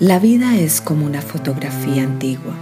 [0.00, 2.54] La vida es como una fotografía antigua.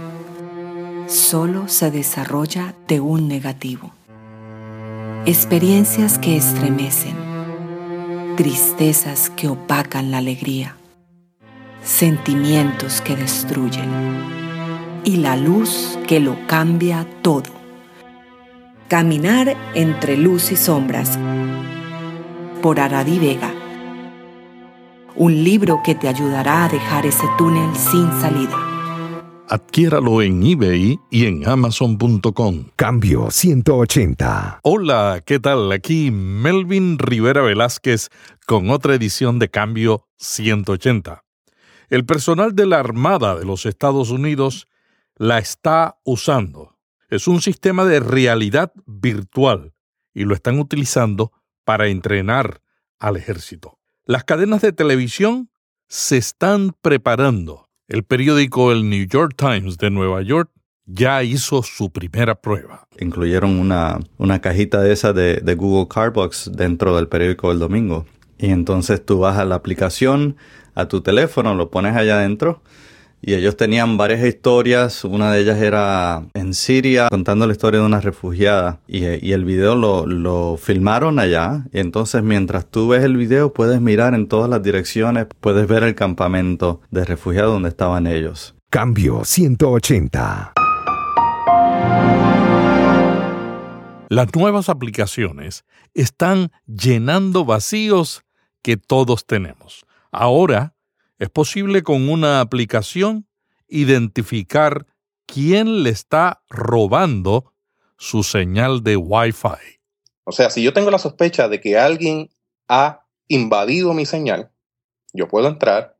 [1.05, 3.91] Solo se desarrolla de un negativo.
[5.27, 7.15] Experiencias que estremecen.
[8.37, 10.77] Tristezas que opacan la alegría.
[11.83, 13.91] Sentimientos que destruyen.
[15.03, 17.51] Y la luz que lo cambia todo.
[18.87, 21.19] Caminar entre luz y sombras.
[22.63, 23.56] Por Aradi Vega
[25.17, 28.55] un libro que te ayudará a dejar ese túnel sin salida.
[29.49, 32.65] Adquiéralo en eBay y en amazon.com.
[32.75, 34.59] Cambio 180.
[34.61, 35.71] Hola, ¿qué tal?
[35.71, 38.09] Aquí Melvin Rivera Velázquez
[38.45, 41.23] con otra edición de Cambio 180.
[41.89, 44.67] El personal de la Armada de los Estados Unidos
[45.15, 46.77] la está usando.
[47.09, 49.73] Es un sistema de realidad virtual
[50.13, 51.31] y lo están utilizando
[51.63, 52.61] para entrenar
[52.99, 53.79] al ejército.
[54.07, 55.49] Las cadenas de televisión
[55.89, 57.67] se están preparando.
[57.89, 60.49] El periódico El New York Times de Nueva York
[60.85, 62.87] ya hizo su primera prueba.
[63.01, 68.05] Incluyeron una, una cajita de esa de, Google Carbox dentro del periódico El Domingo.
[68.37, 70.37] Y entonces tú vas a la aplicación,
[70.73, 72.61] a tu teléfono, lo pones allá adentro
[73.21, 77.85] y ellos tenían varias historias, una de ellas era en Siria contando la historia de
[77.85, 83.17] una refugiada y, el video lo, lo, filmaron allá y entonces mientras tú ves el
[83.17, 88.07] video puedes mirar en todas las direcciones, puedes ver el campamento de refugiados donde estaban
[88.07, 88.55] ellos.
[88.69, 90.53] Cambio 180.
[94.09, 98.23] Las nuevas aplicaciones están llenando vacíos
[98.61, 99.85] que todos tenemos.
[100.11, 100.76] Ahora,
[101.19, 103.27] es posible con una aplicación
[103.67, 104.85] identificar
[105.25, 107.53] quién le está robando
[107.97, 109.79] su señal de Wi-Fi.
[110.23, 112.29] O sea, si yo tengo la sospecha de que alguien
[112.67, 114.51] ha invadido mi señal,
[115.13, 115.97] yo puedo entrar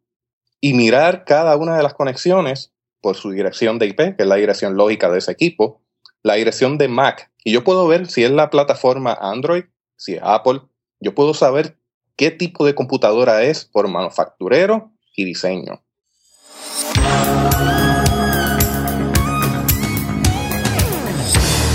[0.62, 4.36] y mirar cada una de las conexiones por su dirección de IP, que es la
[4.36, 5.82] dirección lógica de ese equipo,
[6.24, 9.66] la dirección de Mac, y yo puedo ver si es la plataforma Android,
[9.96, 10.62] si es Apple,
[11.00, 11.78] yo puedo saber
[12.16, 15.84] qué tipo de computadora es por manufacturero y diseño.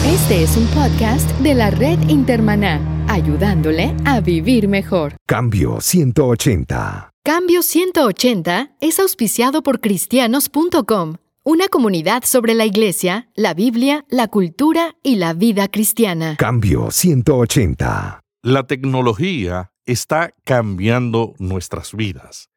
[0.07, 5.17] Este es un podcast de la red Intermaná, ayudándole a vivir mejor.
[5.27, 7.11] Cambio 180.
[7.25, 14.97] Cambio 180 es auspiciado por cristianos.com, una comunidad sobre la iglesia, la Biblia, la cultura
[15.03, 16.37] y la vida cristiana.
[16.39, 18.21] Cambio 180.
[18.43, 22.52] La tecnología está cambiando nuestras vidas.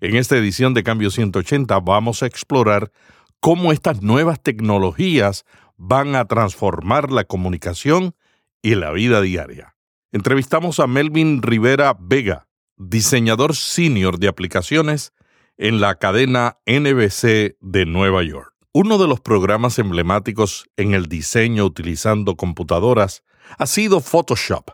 [0.00, 2.92] En esta edición de Cambio 180 vamos a explorar
[3.40, 5.44] cómo estas nuevas tecnologías
[5.76, 8.14] van a transformar la comunicación
[8.62, 9.76] y la vida diaria.
[10.12, 12.46] Entrevistamos a Melvin Rivera Vega,
[12.76, 15.12] diseñador senior de aplicaciones
[15.56, 18.52] en la cadena NBC de Nueva York.
[18.72, 23.22] Uno de los programas emblemáticos en el diseño utilizando computadoras
[23.56, 24.70] ha sido Photoshop.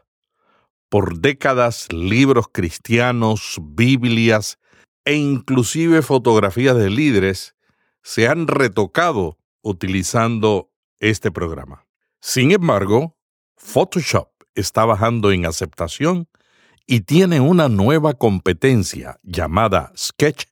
[0.89, 4.59] Por décadas, libros cristianos, Biblias
[5.05, 7.55] e inclusive fotografías de líderes
[8.03, 10.71] se han retocado utilizando
[11.01, 11.87] este programa.
[12.21, 13.17] Sin embargo,
[13.57, 16.29] Photoshop está bajando en aceptación
[16.87, 20.47] y tiene una nueva competencia llamada Sketch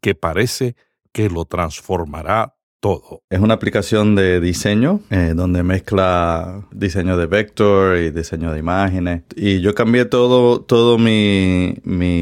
[0.00, 0.76] que parece
[1.12, 2.55] que lo transformará
[3.30, 9.22] es una aplicación de diseño eh, donde mezcla diseño de vector y diseño de imágenes.
[9.34, 11.74] Y yo cambié todo, todo mi,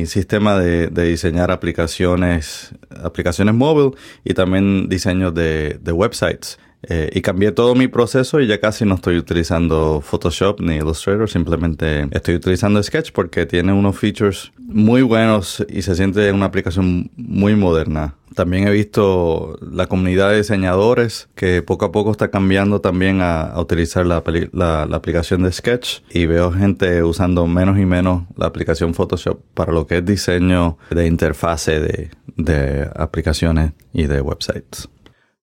[0.07, 6.59] sistema de, diseñar aplicaciones, aplicaciones móvil y también diseño de, websites.
[6.89, 11.29] Eh, y cambié todo mi proceso y ya casi no estoy utilizando Photoshop ni Illustrator,
[11.29, 17.11] simplemente estoy utilizando Sketch porque tiene unos features muy buenos y se siente una aplicación
[17.17, 18.17] muy moderna.
[18.35, 23.55] También he visto la comunidad de diseñadores que poco a poco está cambiando también a,
[23.59, 29.41] utilizar la, aplicación de Sketch y veo gente usando menos y menos la aplicación Photoshop
[29.55, 34.89] para lo que es diseño de interfase de, de aplicaciones y de websites.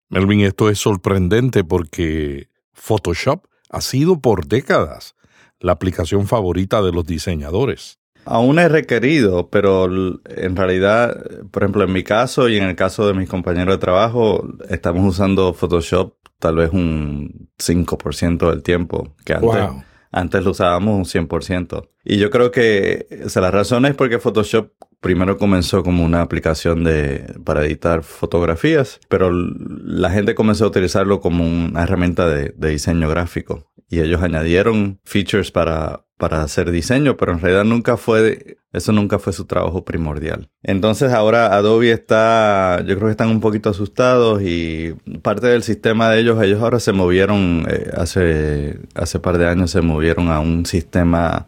[0.09, 5.15] Melvin, esto es sorprendente porque Photoshop ha sido por décadas
[5.61, 7.99] la aplicación favorita de los diseñadores.
[8.25, 11.17] Aún es requerido, pero en realidad,
[11.51, 15.07] por ejemplo, en mi caso y en el caso de mis compañeros de trabajo, estamos
[15.07, 19.85] usando Photoshop tal vez un 5% del tiempo que antes.
[20.11, 21.89] Antes lo usábamos un 100%.
[22.05, 27.35] Y yo creo que la razón es porque Photoshop primero comenzó como una aplicación de,
[27.45, 33.71] para editar fotografías, pero la gente comenzó a utilizarlo como una herramienta de, diseño gráfico.
[33.91, 39.19] Y ellos añadieron features para para hacer diseño, pero en realidad nunca fue, eso nunca
[39.21, 40.51] fue su trabajo primordial.
[40.65, 46.11] Entonces ahora Adobe está, yo creo que están un poquito asustados y parte del sistema
[46.11, 50.41] de ellos, ellos ahora se movieron, eh, hace, hace par de años se movieron a
[50.41, 51.47] un sistema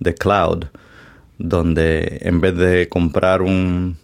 [0.00, 0.64] de cloud,
[1.40, 3.96] donde en vez de comprar un,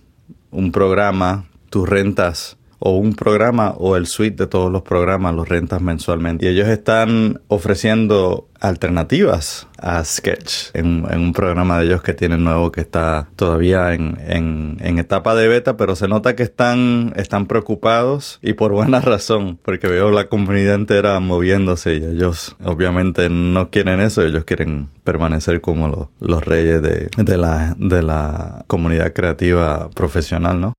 [0.50, 5.49] un programa, tus rentas o un programa o el suite de todos los programas los
[5.49, 6.46] rentas mensualmente.
[6.46, 12.73] Y ellos están ofreciendo alternativas a Sketch en, un programa de ellos que tienen nuevo
[12.73, 14.17] que está todavía en,
[14.99, 19.88] etapa de beta, pero se nota que están, están preocupados y por buena razón, porque
[19.88, 26.11] veo la comunidad entera moviéndose y ellos obviamente no quieren eso, ellos quieren permanecer como
[26.19, 30.72] los, reyes de, la, de la comunidad creativa profesional, ¿no?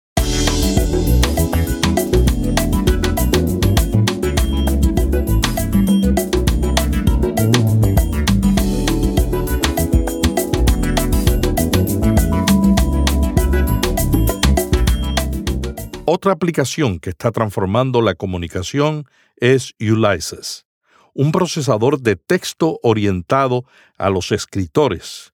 [16.18, 19.06] Otra aplicación que está transformando la comunicación
[19.36, 20.66] es Ulysses,
[21.14, 23.66] un procesador de texto orientado
[24.00, 25.32] a los escritores.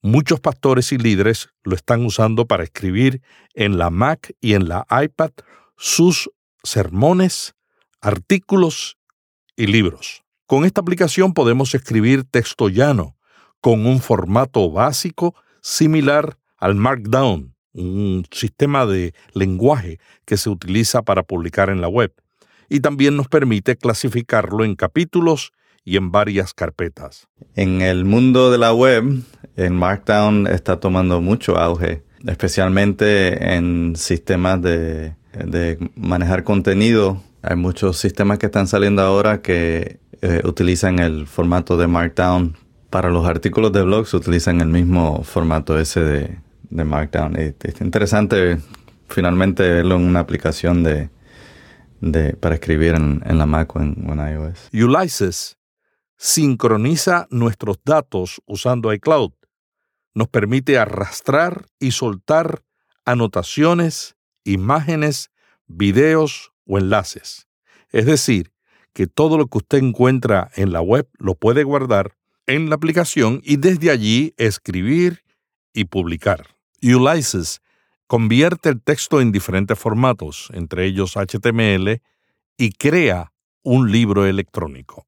[0.00, 3.20] Muchos pastores y líderes lo están usando para escribir
[3.52, 5.32] en la Mac y en la iPad
[5.76, 6.30] sus
[6.62, 7.54] sermones,
[8.00, 8.96] artículos
[9.56, 10.24] y libros.
[10.46, 13.18] Con esta aplicación podemos escribir texto llano,
[13.60, 21.22] con un formato básico similar al Markdown un sistema de lenguaje que se utiliza para
[21.22, 22.12] publicar en la web,
[22.68, 25.52] y también nos permite clasificarlo en capítulos
[25.84, 27.28] y en varias carpetas.
[27.54, 29.22] En el mundo de la web,
[29.56, 35.14] en Markdown está tomando mucho auge, especialmente en sistemas de,
[35.94, 37.22] manejar contenido.
[37.42, 42.56] Hay muchos sistemas que están saliendo ahora que eh, utilizan el formato de Markdown.
[42.88, 46.38] Para los artículos de blogs utilizan el mismo formato ese de,
[46.74, 47.36] de Markdown.
[47.36, 48.58] Es, interesante
[49.08, 51.08] finalmente verlo en una aplicación de,
[52.40, 54.68] para escribir en, la Mac o en, iOS.
[54.72, 55.56] Ulysses
[56.18, 59.32] sincroniza nuestros datos usando iCloud.
[60.14, 62.62] Nos permite arrastrar y soltar
[63.04, 65.30] anotaciones, imágenes,
[65.66, 67.48] videos o enlaces.
[67.90, 68.52] Es decir,
[68.92, 72.16] que todo lo que usted encuentra en la web lo puede guardar
[72.46, 75.24] en la aplicación y desde allí escribir
[75.72, 76.53] y publicar.
[76.84, 77.62] Ulysses
[78.06, 82.02] convierte el texto en diferentes formatos, entre ellos HTML,
[82.56, 83.32] y crea
[83.62, 85.06] un libro electrónico.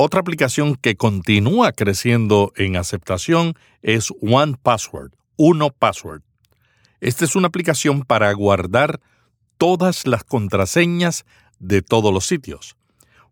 [0.00, 5.10] Otra aplicación que continúa creciendo en aceptación es One Password.
[7.00, 9.00] Esta es una aplicación para guardar
[9.56, 11.26] todas las contraseñas
[11.58, 12.76] de todos los sitios.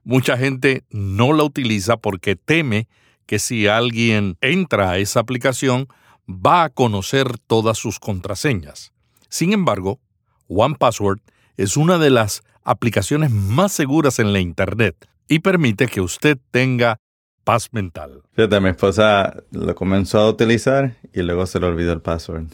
[0.03, 2.89] Mucha gente no la utiliza porque teme
[3.27, 5.87] que si alguien entra a esa aplicación
[6.29, 8.93] va a conocer todas sus contraseñas.
[9.29, 10.01] Sin embargo,
[10.49, 11.21] One Password
[11.57, 17.01] es una de las aplicaciones más seguras en la Internet y permite que usted tenga
[17.45, 18.23] paz mental.
[18.33, 22.47] Fíjate, mi esposa lo comenzó a utilizar y luego se le olvidó el password.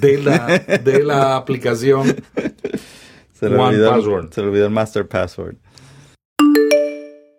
[0.00, 2.06] De la, de la aplicación
[3.32, 5.56] se le, olvidó, se le olvidó el master password.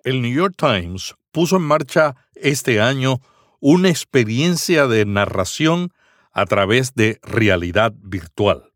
[0.06, 3.20] El New York Times puso en marcha este año
[3.60, 5.92] una experiencia de narración
[6.32, 8.72] a través de realidad virtual.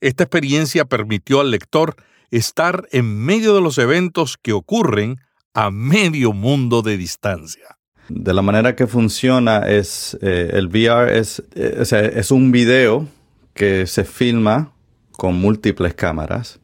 [0.00, 1.96] Esta experiencia permitió al lector
[2.36, 5.18] estar en medio de los eventos que ocurren
[5.54, 7.78] a medio mundo de distancia.
[8.08, 13.06] De la manera que funciona es, eh, el VR es, eh, es un video
[13.54, 14.72] que se filma
[15.12, 16.60] con múltiples cámaras.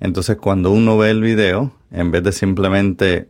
[0.00, 3.28] Entonces cuando uno ve el video, en vez de simplemente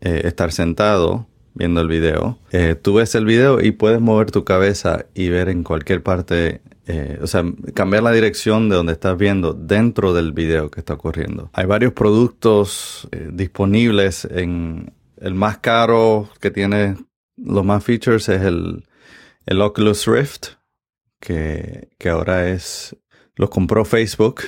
[0.00, 2.38] eh, estar sentado viendo el video,
[2.80, 7.18] tú ves el video y puedes mover tu cabeza y ver en cualquier parte eh,
[7.22, 11.50] o sea, cambiar la dirección de donde estás viendo dentro del video que está ocurriendo.
[11.52, 16.96] Hay varios productos eh, disponibles en el más caro que tiene
[17.36, 18.84] los más features es el,
[19.46, 20.48] el Oculus Rift,
[21.20, 22.96] que, que ahora es,
[23.36, 24.42] lo compró Facebook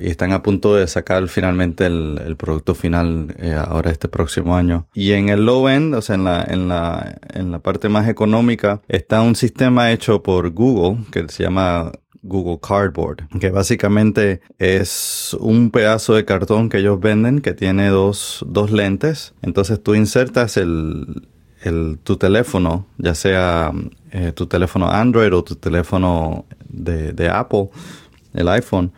[0.00, 4.56] y están a punto de sacar finalmente el, el producto final eh, ahora este próximo
[4.56, 4.86] año.
[4.94, 8.08] Y en el low end, o sea, en la, en la, en la parte más
[8.08, 15.36] económica, está un sistema hecho por Google que se llama Google Cardboard, que básicamente es
[15.40, 19.34] un pedazo de cartón que ellos venden que tiene dos, dos lentes.
[19.42, 21.28] Entonces tú insertas el,
[21.62, 23.72] el, tu teléfono, ya sea
[24.10, 27.70] eh, tu teléfono Android o tu teléfono de, de Apple,
[28.34, 28.92] el iPhone,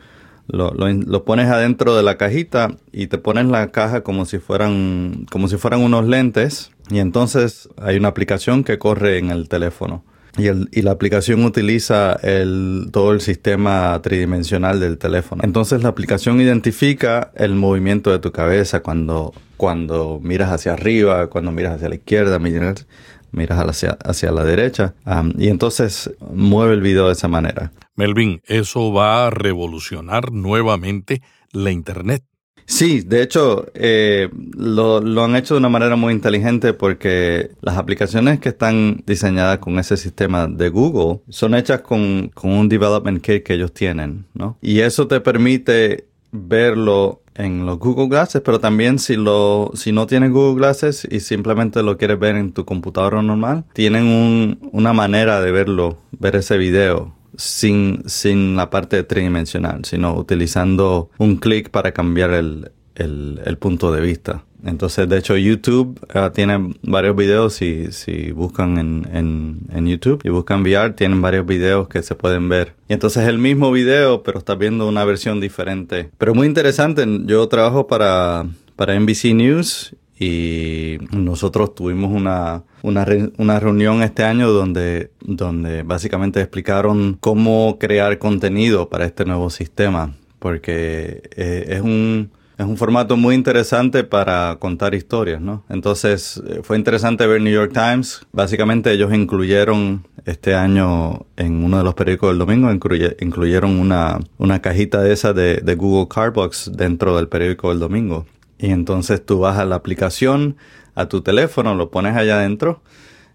[0.53, 5.27] lo, lo, pones adentro de la cajita y te pones la caja como si fueran,
[5.31, 6.71] como si fueran unos lentes.
[6.91, 10.05] Y entonces hay una aplicación que corre en el teléfono.
[10.39, 15.43] Y, el, y, la aplicación utiliza el, todo el sistema tridimensional del teléfono.
[15.45, 21.51] Entonces la aplicación identifica el movimiento de tu cabeza cuando, cuando miras hacia arriba, cuando
[21.51, 22.87] miras hacia la izquierda, miras,
[23.33, 24.95] miras hacia, hacia la derecha.
[25.07, 27.73] Um, y entonces mueve el video de esa manera.
[27.97, 31.23] Melvin, eso va a revolucionar nuevamente
[31.53, 32.25] la Internet.
[32.71, 37.77] Sí, de hecho, eh, lo, lo, han hecho de una manera muy inteligente porque las
[37.77, 43.23] aplicaciones que están diseñadas con ese sistema de Google son hechas con, con un development
[43.23, 44.57] kit que ellos tienen, ¿no?
[44.63, 50.07] Y eso te permite verlo en los Google Glasses, pero también si lo si no
[50.07, 54.93] tienes Google Glasses y simplemente lo quieres ver en tu computadora normal, tienen un, una
[54.93, 61.71] manera de verlo, ver ese video sin, sin la parte tridimensional, sino utilizando un clic
[61.71, 64.45] para cambiar el, el, el, punto de vista.
[64.65, 70.21] Entonces, de hecho, YouTube uh, tiene varios videos, si, si buscan en, en, en, YouTube
[70.25, 72.75] y buscan VR, tienen varios videos que se pueden ver.
[72.89, 76.11] Y entonces el mismo video, pero estás viendo una versión diferente.
[76.19, 83.33] Pero muy interesante, yo trabajo para, para NBC News y nosotros tuvimos una, una, re,
[83.39, 90.15] una, reunión este año donde, donde básicamente explicaron cómo crear contenido para este nuevo sistema,
[90.39, 95.65] porque eh, es un es un formato muy interesante para contar historias, ¿no?
[95.71, 98.27] Entonces eh, fue interesante ver New York Times.
[98.33, 104.21] Básicamente ellos incluyeron este año en uno de los periódicos del domingo, incluye, incluyeron una,
[104.37, 108.27] una cajita de esa de, de Google Cardbox dentro del periódico del domingo.
[108.59, 110.57] Y entonces tú vas a la aplicación,
[110.95, 112.83] a tu teléfono, lo pones allá adentro.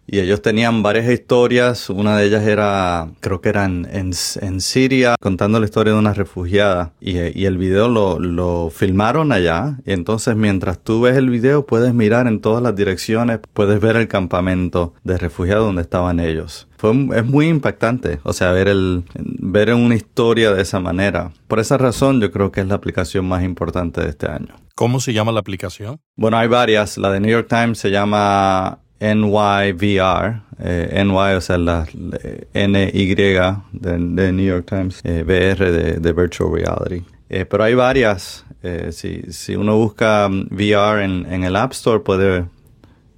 [0.08, 1.90] Y ellos tenían varias historias.
[1.90, 6.00] Una de ellas era, creo que era en, en, en Siria, contando la historia de
[6.00, 6.94] una refugiada.
[7.00, 9.78] Y, y, el video lo, lo filmaron allá.
[9.86, 13.96] Y entonces mientras tú ves el video puedes mirar en todas las direcciones, puedes ver
[13.96, 16.68] el campamento de refugiados donde estaban ellos.
[16.78, 21.32] Fue, es muy impactante, o sea, ver, el, ver una historia de esa manera.
[21.48, 24.56] Por esa razón yo creo que es la aplicación más importante de este año.
[24.76, 26.02] ¿Cómo se llama la aplicación?
[26.18, 26.98] Bueno, hay varias.
[26.98, 32.18] La de New York Times se llama NYVR, eh, NY, o sea, la, la
[32.54, 37.04] NY de, de, New York Times, eh, VR de, de, Virtual Reality.
[37.30, 38.46] Eh, pero hay varias.
[38.64, 42.46] Eh, si, si, uno busca mm, VR en, en, el App Store, puede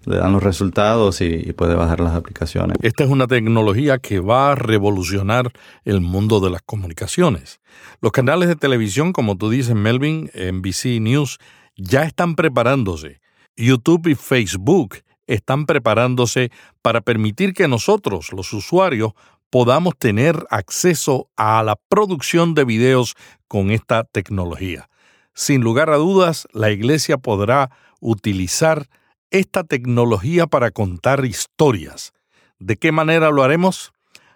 [0.06, 2.78] le dan los resultados y, y, puede bajar las aplicaciones.
[2.82, 5.52] Esta es una tecnología que va a revolucionar
[5.84, 7.60] el mundo de las comunicaciones.
[8.02, 11.40] Los canales de televisión, como tú dices, Melvin, NBC News,
[11.76, 13.20] ya están preparándose.
[13.58, 19.14] YouTube y Facebook están preparándose para permitir que nosotros, los usuarios,
[19.50, 23.16] podamos tener acceso a la producción de videos
[23.48, 24.90] con esta tecnología.
[25.34, 27.70] Sin lugar a dudas, la Iglesia podrá
[28.00, 28.88] utilizar
[29.30, 32.14] esta tecnología para contar historias.
[32.60, 33.94] ¿De qué manera lo haremos?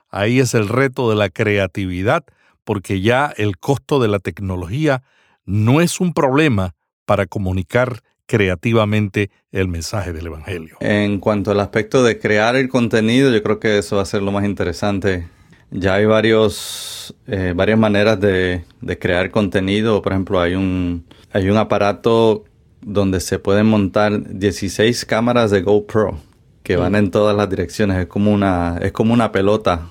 [0.09, 2.23] Ahí es el reto de la creatividad,
[2.63, 5.03] porque ya el costo de la tecnología
[5.45, 10.77] no es un problema para comunicar creativamente el mensaje del Evangelio.
[10.79, 14.21] En cuanto al aspecto de crear el contenido, yo creo que eso va a ser
[14.21, 15.27] lo más interesante.
[15.69, 20.01] Ya hay varios, eh, varias maneras de, de, crear contenido.
[20.01, 22.45] Por ejemplo, hay un, hay un aparato
[22.79, 26.17] donde se pueden montar 16 cámaras de GoPro
[26.63, 27.97] que van en todas las direcciones.
[27.97, 29.89] Es como una, es como una pelota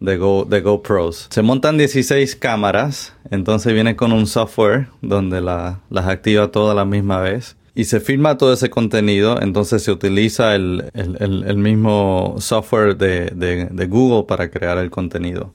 [0.00, 1.26] de, Go, de GoPros.
[1.28, 6.74] Se montan 16 cámaras, entonces viene con un software donde la, las activa todas a
[6.74, 11.44] la misma vez y se filma todo ese contenido, entonces se utiliza el, el, el,
[11.44, 13.30] el mismo software de,
[13.70, 15.52] de, Google para crear el contenido.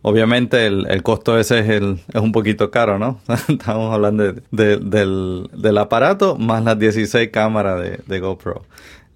[0.00, 3.20] Obviamente el, costo ese es, es un poquito caro, ¿no?
[3.48, 8.64] Estamos hablando de, del, del, aparato más las 16 cámaras de, GoPro.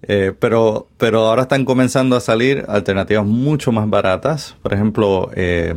[0.03, 4.55] Eh, pero, pero ahora están comenzando a salir alternativas mucho más baratas.
[4.61, 5.73] Por ejemplo, eh,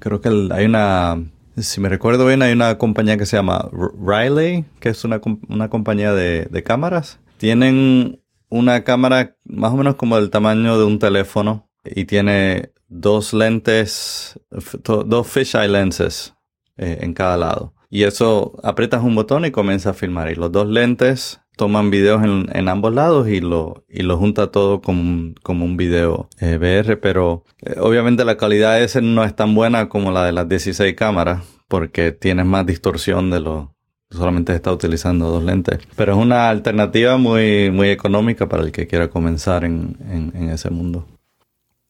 [0.00, 1.16] creo que hay una
[1.56, 5.70] si me recuerdo bien, hay una compañía que se llama Riley, que es una, una
[5.70, 7.18] compañía de, de, cámaras.
[7.38, 13.32] Tienen una cámara más o menos como del tamaño de un teléfono y tiene dos
[13.32, 14.38] lentes,
[14.80, 16.34] dos fisheye lenses
[16.76, 17.74] eh, en cada lado.
[17.88, 20.30] Y eso aprietas un botón y comienza a filmar.
[20.30, 24.82] Y los dos lentes toman videos en, ambos lados y lo, y lo junta todo
[24.82, 29.34] como un, como un video eh, VR, pero eh, obviamente la calidad ese no es
[29.34, 33.74] tan buena como la de las 16 cámaras porque tienes más distorsión de lo
[34.10, 35.80] solamente está utilizando dos lentes.
[35.96, 39.96] Pero es una alternativa muy, muy económica para el que quiera comenzar en,
[40.34, 41.08] en ese mundo.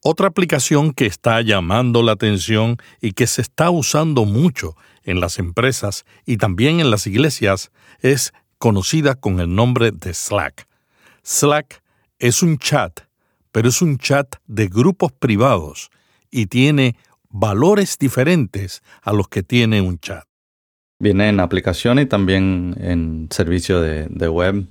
[0.02, 5.38] Otra aplicación que está llamando la atención y que se está usando mucho en las
[5.38, 7.70] empresas y también en las iglesias
[8.00, 10.66] es conocida con el nombre de Slack.
[11.22, 11.82] Slack
[12.18, 13.00] es un chat,
[13.52, 15.90] pero es un chat de grupos privados
[16.30, 16.96] y tiene
[17.28, 20.24] valores diferentes a los que tiene un chat.
[20.98, 24.66] Viene en aplicación y también en servicio de, web.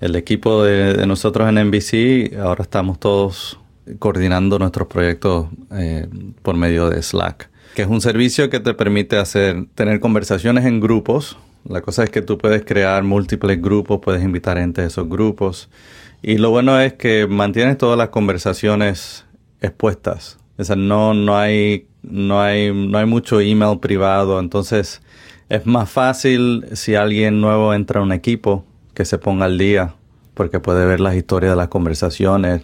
[0.00, 3.58] El equipo de, nosotros en NBC, ahora estamos todos
[3.98, 6.08] coordinando nuestros proyectos eh,
[6.42, 10.80] por medio de Slack, que es un servicio que te permite hacer, tener conversaciones en
[10.80, 15.08] grupos la cosa es que tú puedes crear múltiples grupos, puedes invitar gente de esos
[15.08, 15.68] grupos.
[16.22, 19.24] Y lo bueno es que mantienes todas las conversaciones
[19.60, 20.38] expuestas.
[20.58, 24.38] O sea, no, no, hay, no, hay, no hay mucho email privado.
[24.40, 25.00] Entonces,
[25.48, 28.64] es más fácil si alguien nuevo entra a un equipo
[28.94, 29.94] que se ponga al día,
[30.34, 32.62] porque puede ver las historias de las conversaciones,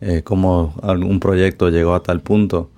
[0.00, 2.70] eh, cómo algún proyecto llegó a tal punto.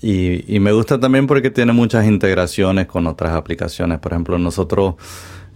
[0.00, 3.98] Y, me gusta también porque tiene muchas integraciones con otras aplicaciones.
[3.98, 4.94] Por ejemplo, nosotros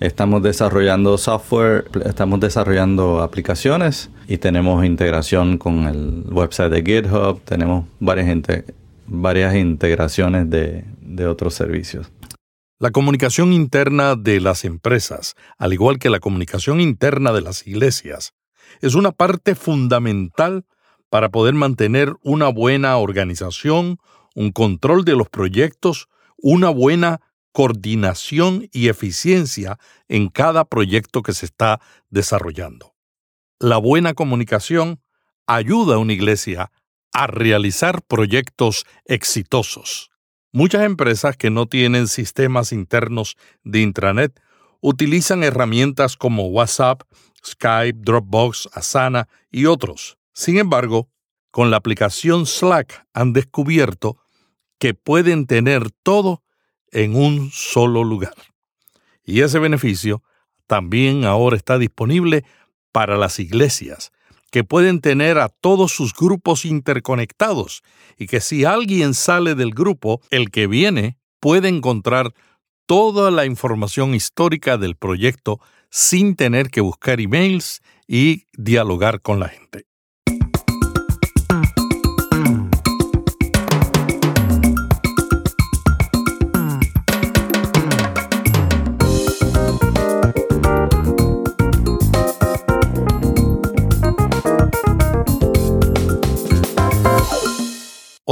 [0.01, 7.87] estamos desarrollando software, estamos desarrollando aplicaciones y tenemos integración con el website de GitHub, tenemos
[8.01, 8.37] varias,
[9.07, 12.11] varias integraciones de, de otros servicios.
[12.81, 18.33] La comunicación interna de las empresas, al igual que la comunicación interna de las iglesias,
[18.81, 20.65] es una parte fundamental
[21.09, 23.99] para poder mantener una buena organización,
[24.35, 27.21] un control de los proyectos, una buena
[27.53, 32.95] coordinación y eficiencia en cada proyecto que se está desarrollando.
[33.59, 35.01] La buena comunicación
[35.47, 36.73] ayuda a una iglesia
[37.13, 40.11] a realizar proyectos exitosos.
[40.51, 44.41] Muchas empresas que no tienen sistemas internos de intranet
[44.81, 47.03] utilizan herramientas como WhatsApp,
[47.45, 50.19] Skype, Dropbox, Asana y otros.
[50.33, 51.09] Sin embargo,
[51.51, 54.19] con la aplicación Slack han descubierto
[54.83, 56.43] que pueden tener todo
[56.91, 58.35] en un solo lugar.
[59.25, 60.25] Y ese beneficio
[60.67, 62.45] también ahora está disponible
[62.91, 64.11] para las iglesias,
[64.51, 67.85] que pueden tener a todos sus grupos interconectados
[68.19, 72.35] y que si alguien sale del grupo, el que viene puede encontrar
[72.85, 79.49] toda la información histórica del proyecto sin tener que buscar emails y dialogar con la
[79.49, 79.92] gente.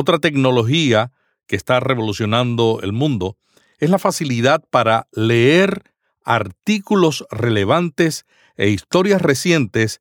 [0.01, 1.13] Otra tecnología
[1.47, 3.37] que está revolucionando el mundo
[3.81, 5.93] es la facilidad para leer
[6.25, 8.25] artículos relevantes
[8.57, 10.01] e historias recientes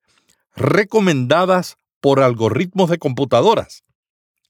[0.55, 3.83] recomendadas por algoritmos de computadoras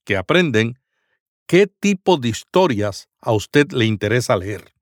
[0.04, 0.78] que aprenden
[1.48, 4.76] qué tipo de historias a usted le interesa leer.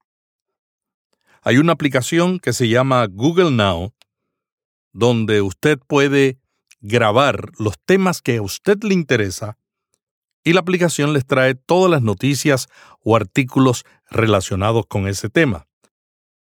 [1.44, 3.94] Hay una aplicación que se llama Google Now,
[4.92, 6.40] donde usted puede
[6.82, 9.57] grabar los temas que a usted le interesa
[10.44, 12.68] y la aplicación les trae todas las noticias
[13.04, 15.68] o artículos relacionados con ese tema.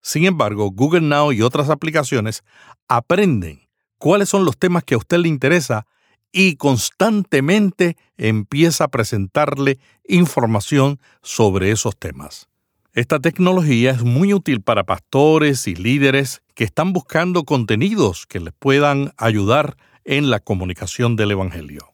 [0.02, 2.44] Sin embargo, Google Now y otras aplicaciones
[2.88, 5.86] aprenden cuáles son los temas que a usted le interesa
[6.32, 12.48] y constantemente empieza a presentarle información sobre esos temas.
[12.92, 18.54] Esta tecnología es muy útil para pastores y líderes que están buscando contenidos que les
[18.54, 21.92] puedan ayudar en la comunicación del Evangelio.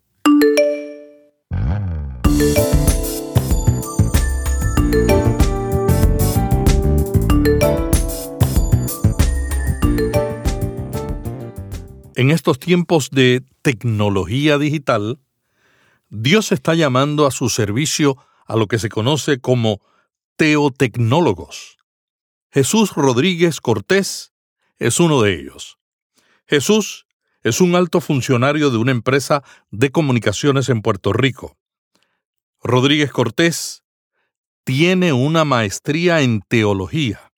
[12.22, 15.18] En estos tiempos de tecnología digital,
[16.08, 19.80] Dios está llamando a su servicio a lo que se conoce como
[20.36, 21.78] teotecnólogos.
[22.52, 24.32] Jesús Rodríguez Cortés
[24.78, 25.78] es uno de ellos.
[26.46, 27.06] Jesús
[27.42, 31.56] es un alto funcionario de una empresa de comunicaciones en Puerto Rico.
[32.64, 33.82] Rodríguez Cortés
[34.62, 37.32] tiene una maestría en teología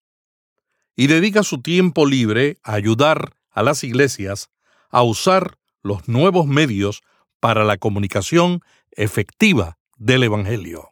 [0.96, 4.50] y dedica su tiempo libre a ayudar a las iglesias
[4.90, 7.02] a usar los nuevos medios
[7.40, 8.60] para la comunicación
[8.92, 10.90] efectiva del Evangelio.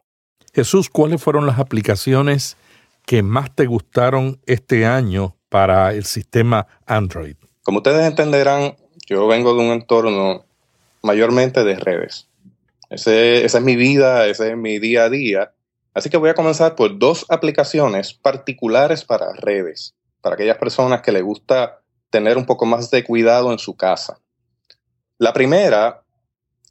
[0.51, 2.57] Jesús, ¿cuáles fueron las aplicaciones
[3.05, 7.35] que más te gustaron este año para el sistema Android?
[7.61, 10.43] Como ustedes entenderán, yo vengo de un entorno
[11.03, 12.27] mayormente de redes.
[12.93, 15.53] Esa es mi vida, ese es mi día a día.
[15.93, 21.11] Así que voy a comenzar por dos aplicaciones particulares para redes, para aquellas personas que
[21.11, 24.19] les gusta tener un poco más de cuidado en su casa.
[25.17, 26.03] La primera,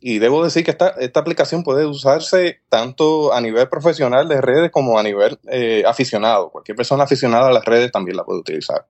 [0.00, 4.70] y debo decir que esta, esta aplicación puede usarse tanto a nivel profesional de redes
[4.70, 6.50] como a nivel eh, aficionado.
[6.50, 8.86] Cualquier persona aficionada a las redes también la puede utilizar.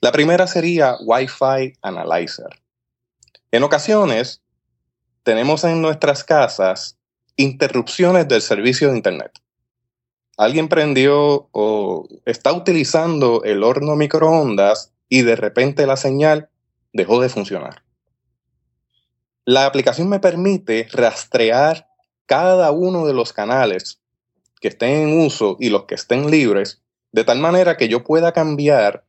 [0.00, 2.50] La primera sería Wi-Fi Analyzer.
[3.50, 4.42] En ocasiones,
[5.28, 6.96] tenemos en nuestras casas
[7.36, 9.30] interrupciones del servicio de Internet.
[10.38, 16.48] Alguien prendió o está utilizando el horno microondas y de repente la señal
[16.94, 17.82] dejó de funcionar.
[19.44, 21.90] La aplicación me permite rastrear
[22.24, 24.00] cada uno de los canales
[24.62, 26.80] que estén en uso y los que estén libres,
[27.12, 29.04] de tal manera que yo pueda cambiar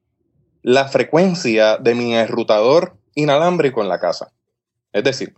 [0.64, 4.34] la frecuencia de mi enrutador inalámbrico en la casa.
[4.92, 5.34] Es decir,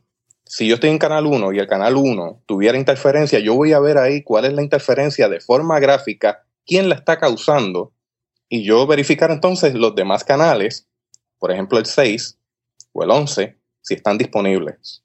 [0.51, 3.79] si yo estoy en canal 1 y el canal 1 tuviera interferencia, yo voy a
[3.79, 7.93] ver ahí cuál es la interferencia de forma gráfica, quién la está causando,
[8.49, 10.89] y yo verificar entonces los demás canales,
[11.39, 12.37] por ejemplo el 6
[12.91, 15.03] o el 11, si están disponibles.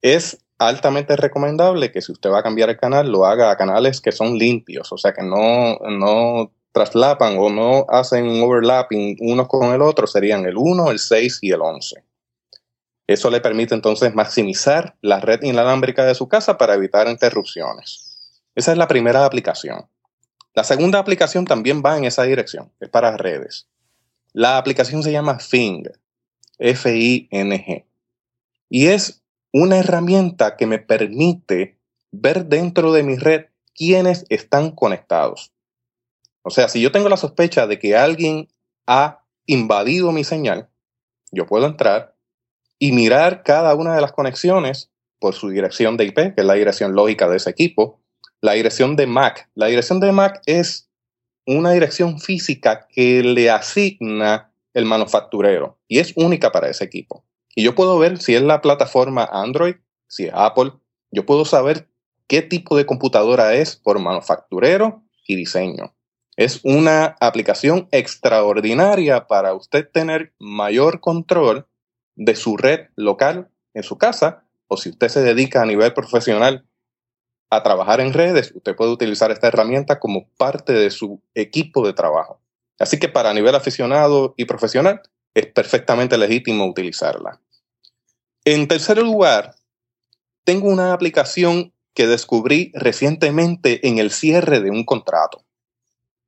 [0.00, 4.00] Es altamente recomendable que si usted va a cambiar el canal, lo haga a canales
[4.00, 9.48] que son limpios, o sea que no, no traslapan o no hacen un overlapping unos
[9.48, 12.02] con el otro, serían el 1, el 6 y el 11.
[13.06, 18.40] Eso le permite entonces maximizar la red inalámbrica de su casa para evitar interrupciones.
[18.54, 19.88] Esa es la primera aplicación.
[20.54, 23.68] La segunda aplicación también va en esa dirección, es para redes.
[24.32, 25.84] La aplicación se llama Fing,
[26.58, 27.84] F-I-N-G,
[28.68, 31.78] y es una herramienta que me permite
[32.10, 35.52] ver dentro de mi red quiénes están conectados.
[36.42, 38.48] O sea, si yo tengo la sospecha de que alguien
[38.86, 40.68] ha invadido mi señal,
[41.30, 42.15] yo puedo entrar
[42.78, 46.54] y mirar cada una de las conexiones por su dirección de IP, que es la
[46.54, 48.00] dirección lógica de ese equipo,
[48.40, 49.48] la dirección de MAC.
[49.54, 50.90] La dirección de MAC es
[51.46, 57.24] una dirección física que le asigna el manufacturero y es única para ese equipo.
[57.54, 60.72] Y yo puedo ver si es la plataforma Android, si es Apple,
[61.10, 61.88] yo puedo saber
[62.26, 65.94] qué tipo de computadora es por manufacturero y diseño.
[66.36, 71.66] Es una aplicación extraordinaria para usted tener mayor control
[72.16, 76.66] de su red local en su casa, o si usted se dedica a nivel profesional
[77.50, 81.92] a trabajar en redes, usted puede utilizar esta herramienta como parte de su equipo de
[81.92, 82.40] trabajo.
[82.78, 85.02] Así que para nivel aficionado y profesional
[85.34, 87.40] es perfectamente legítimo utilizarla.
[88.44, 89.54] En tercer lugar,
[90.44, 95.44] tengo una aplicación que descubrí recientemente en el cierre de un contrato.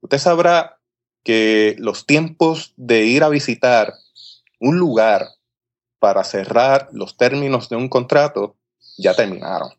[0.01, 0.79] Usted sabrá
[1.23, 3.93] que los tiempos de ir a visitar
[4.59, 5.27] un lugar
[5.99, 8.55] para cerrar los términos de un contrato
[8.97, 9.69] ya terminaron.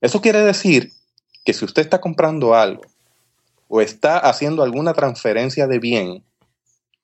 [0.00, 0.92] Eso quiere decir
[1.44, 2.82] que si usted está comprando algo
[3.68, 6.24] o está haciendo alguna transferencia de bien,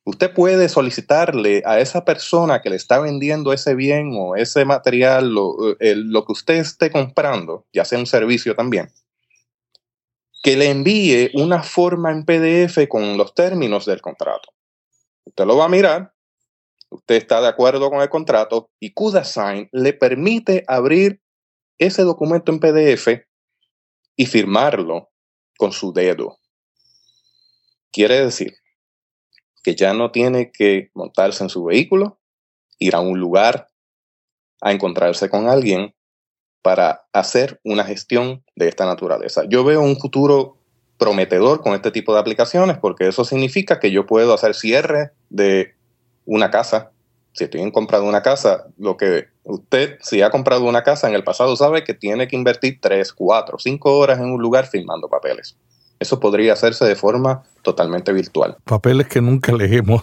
[0.05, 5.31] usted puede solicitarle a esa persona que le está vendiendo ese bien o ese material,
[5.31, 8.91] lo, lo que usted esté comprando, ya sea un servicio también,
[10.43, 14.53] que le envíe una forma en PDF con los términos del contrato.
[15.25, 16.13] Usted lo va a mirar
[16.93, 21.21] usted está de acuerdo con el contrato y CUDASign le permite abrir
[21.79, 23.09] ese documento en PDF
[24.17, 25.11] y firmarlo
[25.57, 26.39] con su dedo.
[27.91, 28.55] Quiere decir
[29.63, 32.21] que ya no tiene que montarse en su vehículo,
[32.79, 33.69] ir a un lugar
[34.61, 35.95] a encontrarse con alguien
[36.63, 39.43] para hacer una gestión de esta naturaleza.
[39.49, 40.59] Yo veo un futuro
[40.99, 45.75] prometedor con este tipo de aplicaciones porque eso significa que yo puedo hacer cierre de
[46.27, 46.91] una casa.
[47.33, 51.09] Si estoy en compra de una casa, lo que usted, si ha comprado una casa
[51.09, 54.67] en el pasado, sabe que tiene que invertir 3, 4, 5 horas en un lugar
[54.67, 55.57] firmando papeles.
[55.99, 58.57] Eso podría hacerse de forma totalmente virtual.
[58.65, 60.03] Papeles que nunca leemos.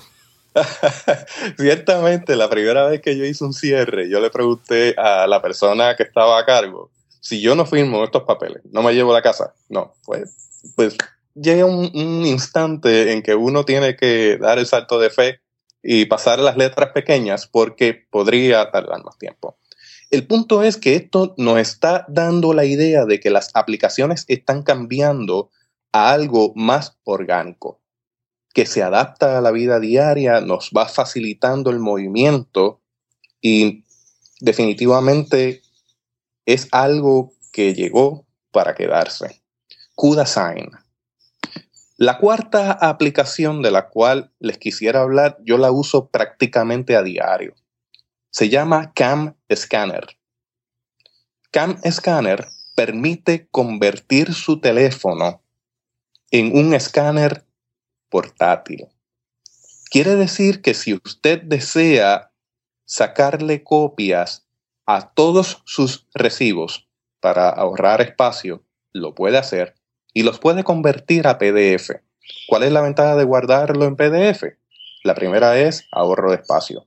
[1.57, 5.95] Ciertamente, la primera vez que yo hice un cierre, yo le pregunté a la persona
[5.95, 9.53] que estaba a cargo, si yo no firmo estos papeles, ¿no me llevo la casa?
[9.67, 10.97] No, pues, pues
[11.35, 15.41] llega un, un instante en que uno tiene que dar el salto de fe
[15.81, 19.57] y pasar las letras pequeñas porque podría tardar más tiempo.
[20.11, 24.63] El punto es que esto nos está dando la idea de que las aplicaciones están
[24.63, 25.51] cambiando
[25.91, 27.79] a algo más orgánico,
[28.53, 32.81] que se adapta a la vida diaria, nos va facilitando el movimiento
[33.41, 33.85] y
[34.39, 35.61] definitivamente
[36.45, 39.43] es algo que llegó para quedarse.
[39.93, 40.71] CUDA Sign.
[42.01, 47.55] La cuarta aplicación de la cual les quisiera hablar, yo la uso prácticamente a diario.
[48.29, 50.07] Se llama Cam Scanner.
[51.51, 55.43] Cam Scanner permite convertir su teléfono
[56.31, 57.45] en un escáner
[58.07, 58.87] portátil.
[59.91, 62.31] Quiere decir que si usted desea
[62.85, 64.47] sacarle copias
[64.85, 66.87] a todos sus recibos
[67.19, 69.75] para ahorrar espacio, lo puede hacer
[70.13, 71.91] y los puede convertir a PDF.
[72.47, 74.43] ¿Cuál es la ventaja de guardarlo en PDF?
[75.03, 76.85] La primera es ahorro de espacio.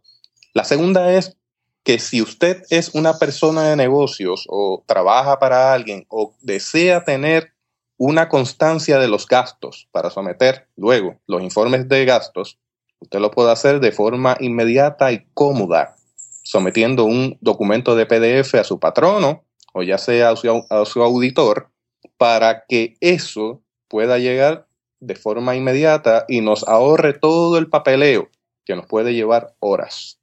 [0.54, 1.36] La segunda es
[1.82, 7.52] que si usted es una persona de negocios o trabaja para alguien o desea tener
[7.96, 12.58] una constancia de los gastos para someter luego los informes de gastos,
[13.00, 15.96] usted lo puede hacer de forma inmediata y cómoda,
[16.44, 21.02] sometiendo un documento de PDF a su patrono o ya sea a su, a su
[21.02, 21.71] auditor
[22.16, 24.66] para que eso pueda llegar
[25.00, 28.30] de forma inmediata y nos ahorre todo el papeleo
[28.64, 30.18] que nos puede llevar horas.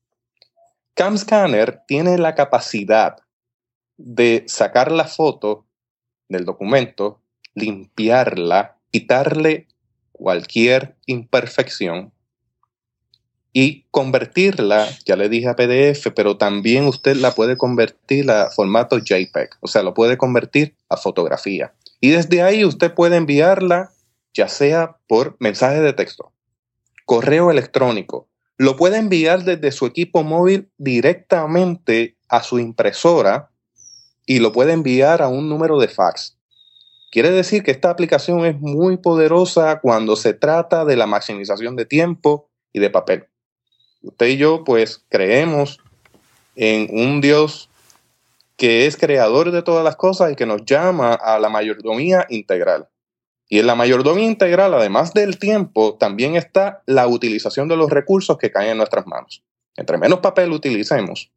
[0.93, 3.17] CamScanner tiene la capacidad
[3.97, 5.65] de sacar la foto
[6.29, 7.21] del documento,
[7.53, 9.67] limpiarla, quitarle
[10.11, 12.13] cualquier imperfección
[13.51, 18.97] y convertirla, ya le dije a PDF, pero también usted la puede convertir a formato
[18.99, 21.73] JPEG, o sea, lo puede convertir a fotografía.
[21.99, 23.91] Y desde ahí usted puede enviarla
[24.33, 26.31] ya sea por mensaje de texto,
[27.05, 33.51] correo electrónico, lo puede enviar desde su equipo móvil directamente a su impresora
[34.25, 36.37] y lo puede enviar a un número de fax.
[37.09, 41.85] Quiere decir que esta aplicación es muy poderosa cuando se trata de la maximización de
[41.85, 43.28] tiempo y de papel.
[44.01, 45.79] Usted y yo pues creemos
[46.55, 47.69] en un Dios
[48.57, 52.89] que es creador de todas las cosas y que nos llama a la mayordomía integral.
[53.47, 58.37] Y en la mayordomía integral, además del tiempo, también está la utilización de los recursos
[58.37, 59.43] que caen en nuestras manos.
[59.75, 61.31] Entre menos papel utilicemos,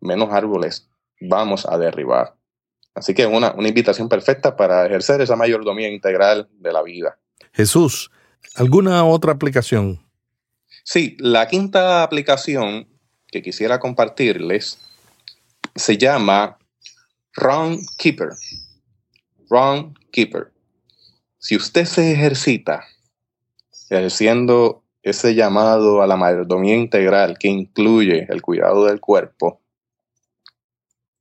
[0.00, 0.88] menos árboles
[1.20, 2.34] vamos a derribar.
[2.94, 7.18] Así que una, una invitación perfecta para ejercer esa mayordomía integral de la vida.
[7.52, 8.10] Jesús,
[8.56, 10.03] ¿alguna otra aplicación?
[10.86, 12.86] Sí, la quinta aplicación
[13.28, 14.78] que quisiera compartirles
[15.74, 16.58] se llama
[17.38, 18.28] Wrong Keeper.
[19.48, 20.52] Wrong Keeper.
[21.38, 22.84] Si usted se ejercita
[23.88, 29.62] ejerciendo ese llamado a la mayordomía integral que incluye el cuidado del cuerpo,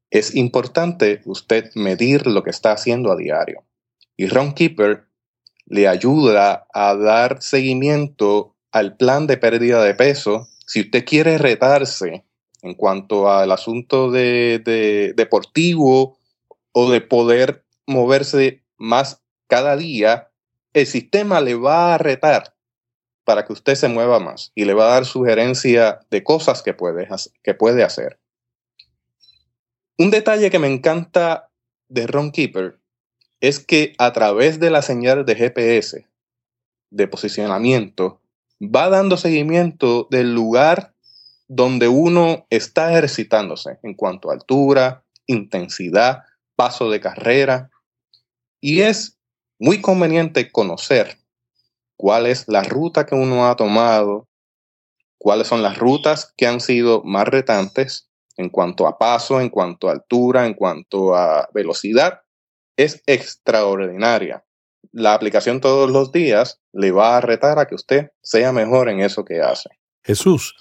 [0.10, 3.64] es importante usted medir lo que está haciendo a diario.
[4.18, 5.06] Y Ron Keeper
[5.66, 10.50] le ayuda a dar seguimiento al plan de pérdida de peso.
[10.66, 12.26] Si usted quiere retarse
[12.62, 16.18] en cuanto al asunto de, deportivo
[16.72, 20.32] o de poder moverse más cada día,
[20.74, 22.56] el sistema le va a retar
[23.24, 26.74] para que usted se mueva más y le va a dar sugerencia de cosas que
[26.74, 27.08] puede,
[27.44, 28.20] que puede hacer.
[30.00, 31.52] Un detalle que me encanta
[31.90, 32.80] de Ron Keeper
[33.40, 36.08] es que a través de la señal de GPS
[36.90, 38.23] de posicionamiento
[38.70, 40.94] va dando seguimiento del lugar
[41.48, 46.24] donde uno está ejercitándose en cuanto a altura, intensidad,
[46.56, 47.70] paso de carrera.
[48.62, 49.20] Y es
[49.60, 51.18] muy conveniente conocer
[51.98, 54.28] cuál es la ruta que uno ha tomado,
[55.18, 59.90] cuáles son las rutas que han sido más retantes en cuanto a paso, en cuanto
[59.90, 62.22] a altura, en cuanto a velocidad.
[62.76, 64.44] Es extraordinaria.
[64.94, 69.00] La aplicación todos los días le va a retar a que usted sea mejor en
[69.00, 69.70] eso que hace.
[70.04, 70.56] Jesús,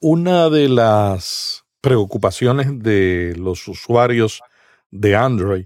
[0.00, 4.42] una de las preocupaciones de los usuarios
[4.90, 5.64] de Android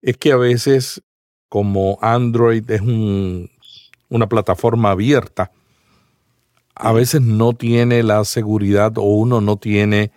[0.00, 1.02] es que a veces,
[1.50, 5.52] como Android es una plataforma abierta,
[6.74, 10.12] a veces no tiene la seguridad o uno no tiene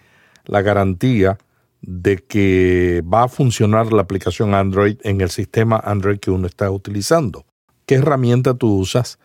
[0.46, 1.38] la garantía
[1.86, 6.72] de que va a funcionar la aplicación Android en el sistema Android que uno está
[6.72, 7.46] utilizando.
[7.86, 9.20] ¿Qué herramienta tú usas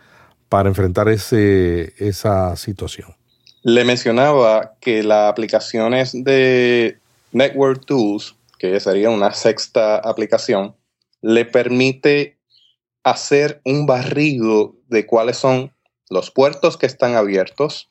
[0.48, 3.14] para enfrentar ese, esa situación?
[3.62, 6.98] Le mencionaba que las aplicaciones de
[7.30, 10.74] Network Tools, que sería una sexta aplicación,
[11.22, 12.38] le permite
[13.04, 15.72] hacer un barrido de cuáles son
[16.10, 17.88] los puertos que están abiertos.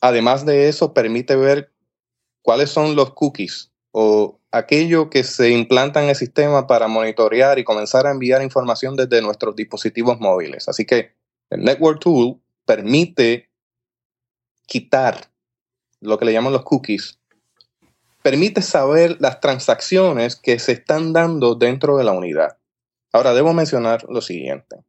[0.00, 1.70] Además de eso, permite ver
[2.42, 7.64] cuáles son los cookies o aquello que se implanta en el sistema para monitorear y
[7.64, 10.68] comenzar a enviar información desde nuestros dispositivos móviles.
[10.68, 11.14] Así que
[11.50, 13.50] el Network Tool permite
[14.66, 15.30] quitar
[16.00, 17.18] lo que le llaman los cookies,
[18.22, 22.58] permite saber las transacciones que se están dando dentro de la unidad.
[23.12, 24.84] Ahora, debo mencionar lo siguiente.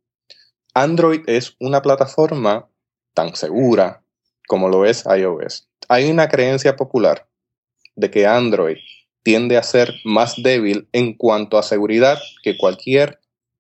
[0.74, 2.70] Android es una plataforma
[3.14, 4.04] tan segura
[4.48, 5.68] como lo es iOS.
[5.88, 7.28] Hay una creencia popular
[7.96, 8.78] de que Android
[9.24, 13.20] tiende a ser más débil en cuanto a seguridad que cualquier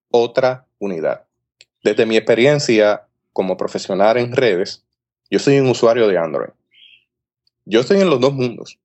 [0.09, 1.25] otra unidad.
[1.83, 4.83] Desde mi experiencia como profesional en redes,
[5.29, 6.49] yo soy un usuario de Android.
[7.65, 8.79] Yo estoy en los dos mundos.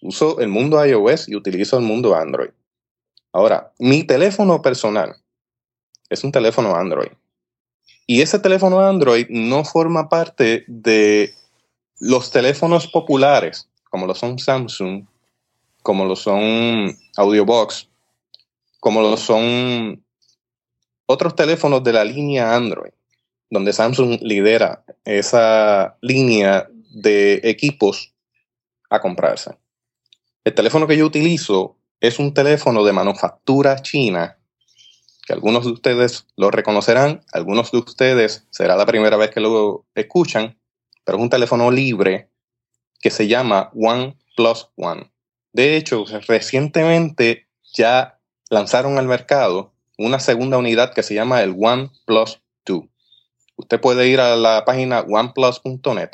[0.00, 2.50] Uso el mundo iOS y utilizo el mundo Android.
[3.32, 5.14] Ahora, mi teléfono personal
[6.10, 7.12] es un teléfono Android.
[8.06, 11.34] Y ese teléfono Android no forma parte de
[12.00, 15.04] los teléfonos populares, como lo son Samsung,
[15.82, 17.90] como lo son Audiobox,
[18.80, 20.02] como lo son
[21.04, 22.92] otros teléfonos de la línea Android,
[23.50, 28.14] donde Samsung lidera esa línea de equipos
[28.88, 29.58] a comprarse.
[30.42, 34.38] El teléfono que yo utilizo es un teléfono de manufactura china,
[35.26, 39.84] que algunos de ustedes lo reconocerán, algunos de ustedes será la primera vez que lo
[39.94, 40.58] escuchan,
[41.04, 42.31] pero es un teléfono libre
[43.02, 45.12] que se llama OnePlus One.
[45.52, 52.40] De hecho, recientemente ya lanzaron al mercado una segunda unidad que se llama el OnePlus
[52.64, 52.84] 2.
[53.56, 56.12] Usted puede ir a la página oneplus.net.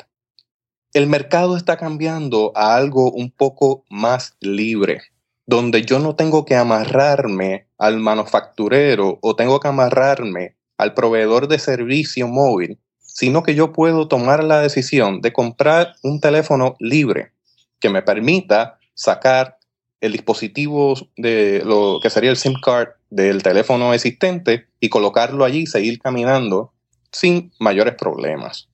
[0.91, 5.03] El mercado está cambiando a algo un poco más libre
[5.49, 11.57] donde yo no tengo que amarrarme al manufacturero o tengo que amarrarme al proveedor de
[11.57, 12.79] servicio móvil,
[13.19, 17.33] sino que yo puedo tomar la decisión de comprar un teléfono libre
[17.81, 19.57] que me permita sacar
[19.99, 25.63] el dispositivo de lo que sería el SIM card del teléfono existente y colocarlo allí
[25.63, 26.71] y seguir caminando
[27.11, 28.69] sin mayores problemas.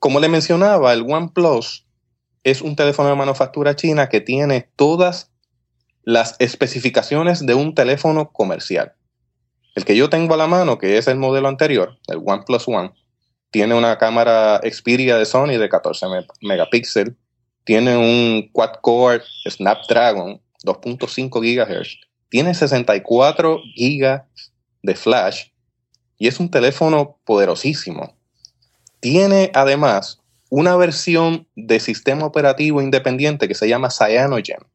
[0.00, 1.86] Como le mencionaba, el OnePlus
[2.42, 5.30] es un teléfono de manufactura china que tiene todas
[6.02, 8.94] las especificaciones de un teléfono comercial.
[9.76, 12.90] El que yo tengo a la mano, que es el modelo anterior, el OnePlus One,
[13.54, 16.06] tiene una cámara Xperia de Sony de 14
[16.42, 17.14] megapíxeles,
[17.62, 24.22] tiene un quad-core Snapdragon 2.5 GHz, tiene 64 GB
[24.82, 25.44] de flash
[26.18, 28.16] y es un teléfono poderosísimo.
[28.98, 34.66] Tiene además una versión de sistema operativo independiente que se llama Cyanogen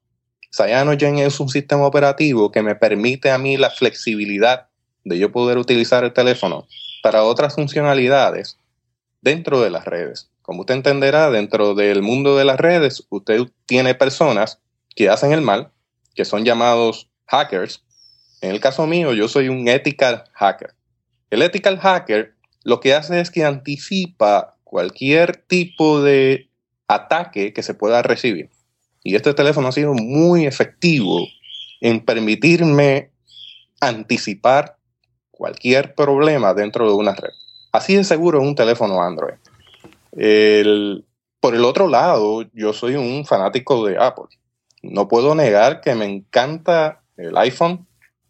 [0.56, 4.68] Cyanogen es un sistema operativo que me permite a mí la flexibilidad
[5.04, 6.66] de yo poder utilizar el teléfono
[7.04, 8.58] para otras funcionalidades
[9.22, 10.30] dentro de las redes.
[10.42, 14.60] Como usted entenderá, dentro del mundo de las redes, usted tiene personas
[14.96, 15.72] que hacen el mal,
[16.16, 17.84] que son llamados hackers.
[18.42, 20.74] En el caso mío, yo soy un ethical hacker.
[21.30, 26.50] El ethical hacker lo que hace es que anticipa cualquier tipo de
[26.88, 28.50] ataque que se pueda recibir.
[29.04, 31.28] Y este teléfono ha sido muy efectivo
[31.82, 33.12] en permitirme
[33.80, 34.78] anticipar
[35.32, 37.32] cualquier problema dentro de una red.
[37.72, 39.36] Así de seguro es un teléfono Android.
[41.40, 44.26] por el otro lado, yo soy un fanático de Apple.
[44.82, 47.88] No puedo negar que me encanta el iPhone,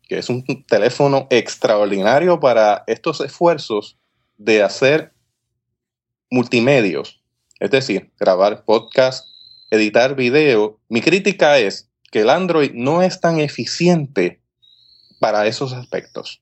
[0.08, 3.98] que es un teléfono extraordinario para estos esfuerzos
[4.38, 5.14] de hacer
[6.32, 7.22] multimedios,
[7.60, 9.28] es decir, grabar podcast,
[9.72, 14.42] editar video, mi crítica es que el Android no es tan eficiente
[15.20, 16.42] para esos aspectos.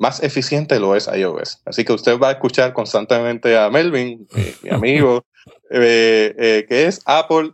[0.00, 1.60] Más eficiente lo es iOS.
[1.66, 4.26] Así que usted va a escuchar constantemente a Melvin,
[4.62, 5.26] mi, amigo,
[5.70, 7.52] eh, eh, que es Apple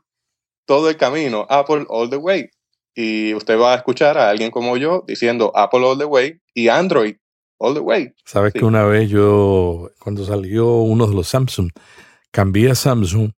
[0.65, 2.49] todo el camino, Apple all the way.
[2.95, 6.69] Y usted va a escuchar a alguien como yo diciendo Apple all the way y
[6.69, 7.17] Android
[7.59, 8.15] all the way.
[8.25, 11.71] Sabes que una vez yo, cuando salió uno de los Samsung,
[12.31, 13.33] cambié a Samsung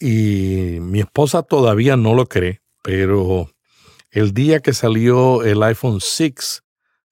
[0.00, 3.48] y mi esposa todavía no lo cree, pero
[4.10, 6.63] el día que salió el iPhone 6,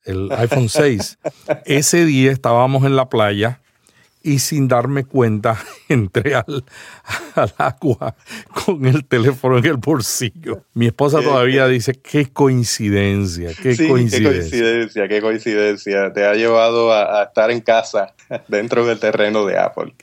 [0.04, 1.18] el iPhone 6,
[1.64, 3.60] ese día estábamos en la playa
[4.22, 6.64] y sin darme cuenta entré al,
[7.58, 8.14] agua
[8.64, 10.64] con el teléfono en el bolsillo.
[10.74, 14.18] Mi esposa todavía dice, qué coincidencia, qué coincidencia.
[14.18, 16.12] Qué coincidencia, qué coincidencia.
[16.12, 18.14] Te ha llevado a estar en casa
[18.48, 19.94] dentro del terreno de Apple.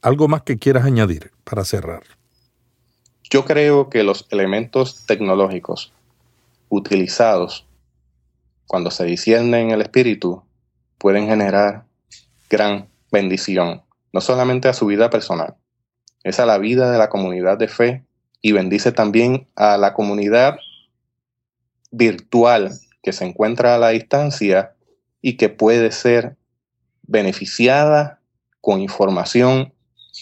[0.00, 2.02] ¿Algo más que quieras añadir para cerrar?
[3.30, 5.92] Yo creo que los elementos tecnológicos
[6.70, 7.67] utilizados
[8.68, 10.44] cuando se disciernen en el espíritu
[10.98, 11.86] pueden generar
[12.48, 15.56] gran bendición, no solamente a su vida personal,
[16.22, 18.04] es a la vida de la comunidad de fe
[18.40, 20.58] y bendice también a la comunidad
[21.90, 22.70] virtual
[23.02, 24.76] que se encuentra a la distancia
[25.20, 26.36] y que puede ser
[27.02, 28.20] beneficiada
[28.60, 29.72] con información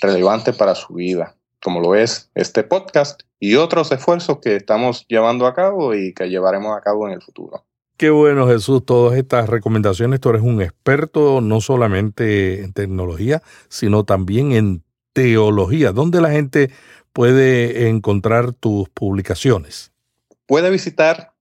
[0.01, 1.36] relevante para su vida
[1.66, 6.28] como lo es este podcast y otros esfuerzos que estamos llevando a cabo y que
[6.28, 7.65] llevaremos a cabo en el futuro.
[7.97, 10.20] Qué bueno, Jesús, todas estas recomendaciones.
[10.20, 14.84] Tú eres un experto no solamente en tecnología, sino también en
[15.14, 15.92] teología.
[15.92, 16.70] ¿Dónde la gente
[17.14, 19.92] puede encontrar tus publicaciones?
[20.44, 21.32] Puede visitar